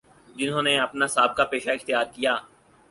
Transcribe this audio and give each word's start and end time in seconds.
جنہوں 0.37 0.63
نے 0.67 0.73
اپنا 0.85 1.07
سا 1.13 1.21
بقہ 1.27 1.43
پیشہ 1.51 1.69
اختیارکیا 1.73 2.33